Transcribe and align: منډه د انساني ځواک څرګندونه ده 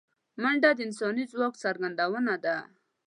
منډه 0.41 0.69
د 0.77 0.79
انساني 0.87 1.23
ځواک 1.31 1.53
څرګندونه 1.63 2.33
ده 2.45 2.57